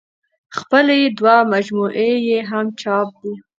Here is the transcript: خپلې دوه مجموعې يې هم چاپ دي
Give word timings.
خپلې 0.57 0.99
دوه 1.17 1.35
مجموعې 1.53 2.11
يې 2.27 2.39
هم 2.49 2.65
چاپ 2.81 3.09
دي 3.21 3.33